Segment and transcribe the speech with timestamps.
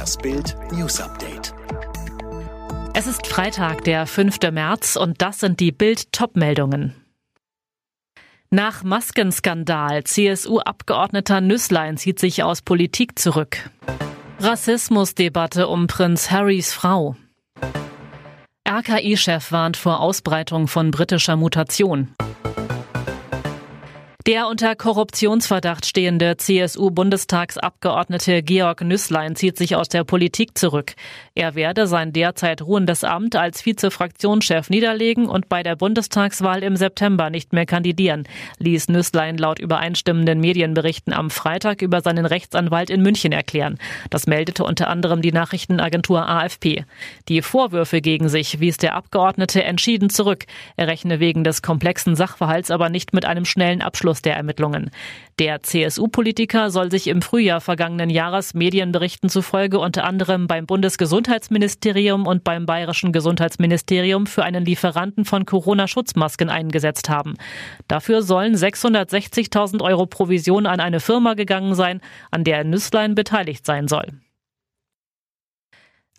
[0.00, 1.52] Das Bild News Update.
[2.94, 4.38] Es ist Freitag, der 5.
[4.50, 6.94] März und das sind die Bild Topmeldungen.
[8.48, 13.68] Nach Maskenskandal CSU-Abgeordneter Nüsslein zieht sich aus Politik zurück.
[14.38, 17.16] Rassismusdebatte um Prinz Harrys Frau.
[18.66, 22.14] RKI-Chef warnt vor Ausbreitung von britischer Mutation.
[24.26, 30.92] Der unter Korruptionsverdacht stehende CSU-Bundestagsabgeordnete Georg Nüßlein zieht sich aus der Politik zurück.
[31.34, 37.30] Er werde sein derzeit ruhendes Amt als Vizefraktionschef niederlegen und bei der Bundestagswahl im September
[37.30, 38.24] nicht mehr kandidieren,
[38.58, 43.78] ließ Nüßlein laut übereinstimmenden Medienberichten am Freitag über seinen Rechtsanwalt in München erklären.
[44.10, 46.84] Das meldete unter anderem die Nachrichtenagentur AFP.
[47.30, 50.44] Die Vorwürfe gegen sich wies der Abgeordnete entschieden zurück.
[50.76, 54.90] Er rechne wegen des komplexen Sachverhalts aber nicht mit einem schnellen Abschluss Abschluss der Ermittlungen.
[55.38, 62.42] Der CSU-Politiker soll sich im Frühjahr vergangenen Jahres Medienberichten zufolge unter anderem beim Bundesgesundheitsministerium und
[62.42, 67.34] beim Bayerischen Gesundheitsministerium für einen Lieferanten von Corona-Schutzmasken eingesetzt haben.
[67.86, 72.00] Dafür sollen 660.000 Euro Provision an eine Firma gegangen sein,
[72.32, 74.06] an der Nüsslein beteiligt sein soll.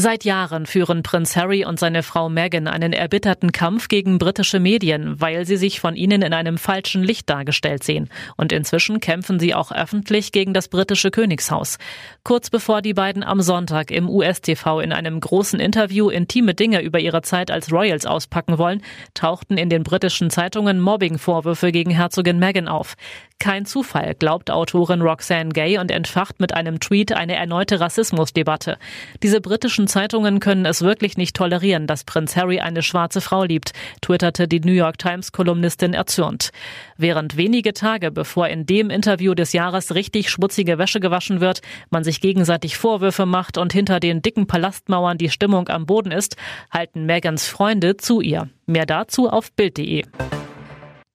[0.00, 5.20] Seit Jahren führen Prinz Harry und seine Frau Meghan einen erbitterten Kampf gegen britische Medien,
[5.20, 8.08] weil sie sich von ihnen in einem falschen Licht dargestellt sehen.
[8.36, 11.78] Und inzwischen kämpfen sie auch öffentlich gegen das britische Königshaus.
[12.22, 17.00] Kurz bevor die beiden am Sonntag im US-TV in einem großen Interview intime Dinge über
[17.00, 18.82] ihre Zeit als Royals auspacken wollen,
[19.14, 22.94] tauchten in den britischen Zeitungen Mobbing-Vorwürfe gegen Herzogin Meghan auf.
[23.40, 28.78] Kein Zufall, glaubt Autorin Roxanne Gay und entfacht mit einem Tweet eine erneute Rassismusdebatte.
[29.22, 33.72] Diese britischen Zeitungen können es wirklich nicht tolerieren, dass Prinz Harry eine schwarze Frau liebt,
[34.00, 36.50] twitterte die New York Times Kolumnistin erzürnt.
[36.96, 42.04] Während wenige Tage bevor in dem Interview des Jahres richtig schmutzige Wäsche gewaschen wird, man
[42.04, 46.36] sich gegenseitig Vorwürfe macht und hinter den dicken Palastmauern die Stimmung am Boden ist,
[46.70, 48.48] halten Megans Freunde zu ihr.
[48.66, 50.04] Mehr dazu auf Bild.de.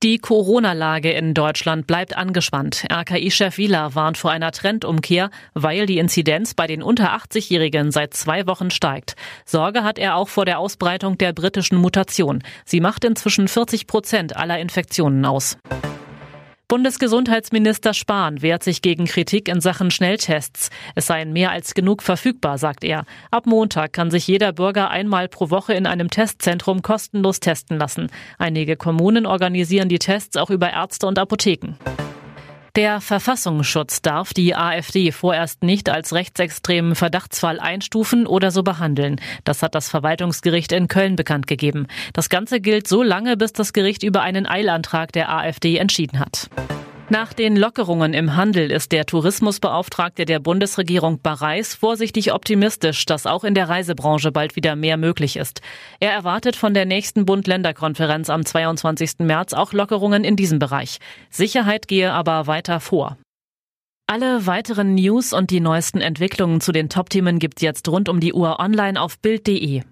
[0.04, 2.84] Die Corona-Lage in Deutschland bleibt angespannt.
[2.92, 8.46] RKI-Chef Wieler warnt vor einer Trendumkehr, weil die Inzidenz bei den unter 80-Jährigen seit zwei
[8.46, 9.16] Wochen steigt.
[9.46, 12.44] Sorge hat er auch vor der Ausbreitung der britischen Mutation.
[12.66, 15.58] Sie macht inzwischen 40 Prozent aller Infektionen aus.
[16.68, 20.70] Bundesgesundheitsminister Spahn wehrt sich gegen Kritik in Sachen Schnelltests.
[20.96, 23.06] Es seien mehr als genug verfügbar, sagt er.
[23.32, 28.10] Ab Montag kann sich jeder Bürger einmal pro Woche in einem Testzentrum kostenlos testen lassen.
[28.38, 31.76] Einige Kommunen organisieren die Tests auch über Ärzte und Apotheken.
[32.76, 39.22] Der Verfassungsschutz darf die AfD vorerst nicht als rechtsextremen Verdachtsfall einstufen oder so behandeln.
[39.44, 41.86] Das hat das Verwaltungsgericht in Köln bekannt gegeben.
[42.14, 46.50] Das Ganze gilt so lange, bis das Gericht über einen Eilantrag der AfD entschieden hat.
[47.10, 53.44] Nach den Lockerungen im Handel ist der Tourismusbeauftragte der Bundesregierung Bareis vorsichtig optimistisch, dass auch
[53.44, 55.62] in der Reisebranche bald wieder mehr möglich ist.
[56.00, 59.20] Er erwartet von der nächsten Bund-Länder-Konferenz am 22.
[59.20, 61.00] März auch Lockerungen in diesem Bereich.
[61.30, 63.18] Sicherheit gehe aber weiter vor.
[64.08, 68.34] Alle weiteren News und die neuesten Entwicklungen zu den Top-Themen gibt's jetzt rund um die
[68.34, 69.84] Uhr online auf Bild.de.